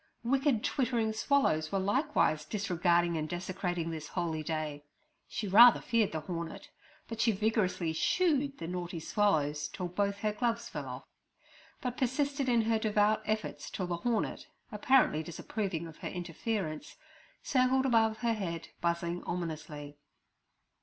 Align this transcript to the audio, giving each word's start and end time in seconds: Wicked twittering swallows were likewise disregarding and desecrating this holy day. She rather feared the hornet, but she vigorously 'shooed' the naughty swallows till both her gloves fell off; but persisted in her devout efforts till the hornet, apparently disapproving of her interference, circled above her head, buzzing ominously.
Wicked 0.23 0.63
twittering 0.63 1.13
swallows 1.13 1.71
were 1.71 1.77
likewise 1.77 2.43
disregarding 2.43 3.17
and 3.17 3.29
desecrating 3.29 3.91
this 3.91 4.07
holy 4.07 4.41
day. 4.41 4.83
She 5.27 5.47
rather 5.47 5.79
feared 5.79 6.11
the 6.11 6.21
hornet, 6.21 6.69
but 7.07 7.21
she 7.21 7.31
vigorously 7.31 7.93
'shooed' 7.93 8.57
the 8.57 8.67
naughty 8.67 8.99
swallows 8.99 9.67
till 9.67 9.87
both 9.89 10.17
her 10.21 10.33
gloves 10.33 10.67
fell 10.67 10.87
off; 10.87 11.03
but 11.81 11.97
persisted 11.97 12.49
in 12.49 12.63
her 12.63 12.79
devout 12.79 13.21
efforts 13.25 13.69
till 13.69 13.85
the 13.85 13.97
hornet, 13.97 14.47
apparently 14.71 15.21
disapproving 15.21 15.85
of 15.85 15.97
her 15.97 16.09
interference, 16.09 16.95
circled 17.43 17.85
above 17.85 18.17
her 18.21 18.33
head, 18.33 18.69
buzzing 18.81 19.23
ominously. 19.25 19.99